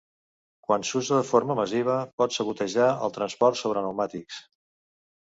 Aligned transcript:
Quan 0.67 0.85
s'usa 0.91 1.19
de 1.19 1.27
forma 1.33 1.57
massiva 1.61 1.99
pot 2.23 2.39
sabotejar 2.39 2.91
el 2.97 3.17
transport 3.21 3.63
sobre 3.65 3.89
pneumàtics. 3.89 4.45